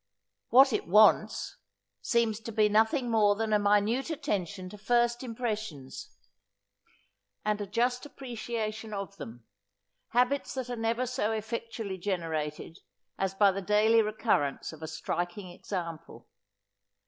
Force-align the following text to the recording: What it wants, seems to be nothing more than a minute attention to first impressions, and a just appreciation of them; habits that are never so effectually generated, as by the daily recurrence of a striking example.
What 0.49 0.73
it 0.73 0.87
wants, 0.87 1.57
seems 2.01 2.39
to 2.39 2.51
be 2.51 2.67
nothing 2.67 3.11
more 3.11 3.35
than 3.35 3.53
a 3.53 3.59
minute 3.59 4.09
attention 4.09 4.67
to 4.69 4.77
first 4.79 5.21
impressions, 5.21 6.17
and 7.45 7.61
a 7.61 7.67
just 7.67 8.07
appreciation 8.07 8.95
of 8.95 9.17
them; 9.17 9.45
habits 10.07 10.55
that 10.55 10.71
are 10.71 10.75
never 10.75 11.05
so 11.05 11.31
effectually 11.33 11.99
generated, 11.99 12.79
as 13.19 13.35
by 13.35 13.51
the 13.51 13.61
daily 13.61 14.01
recurrence 14.01 14.73
of 14.73 14.81
a 14.81 14.87
striking 14.87 15.49
example. 15.51 16.27